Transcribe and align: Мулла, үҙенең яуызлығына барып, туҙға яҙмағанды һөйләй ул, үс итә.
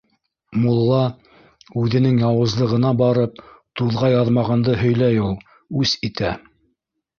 Мулла, 0.61 1.01
үҙенең 1.81 2.17
яуызлығына 2.21 2.95
барып, 3.03 3.45
туҙға 3.83 4.11
яҙмағанды 4.15 4.81
һөйләй 4.83 5.23
ул, 5.29 5.39
үс 5.85 5.97
итә. 6.11 6.37